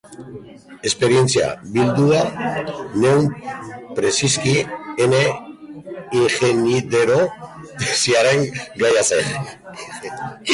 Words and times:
Esperientzia 0.89 1.49
bildua 1.75 2.21
nuen, 3.03 3.21
preseski 3.99 4.55
ene 5.05 5.21
ingenidore 6.23 7.21
tesiaren 7.85 8.45
gaia 8.83 9.07
zen. 9.13 9.33